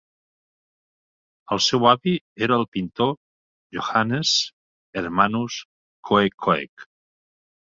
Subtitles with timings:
[1.55, 2.13] El seu avi
[2.47, 3.13] era el pintor
[3.77, 4.33] Johannes
[5.03, 5.61] Hermanus
[6.11, 6.89] Koekkoek.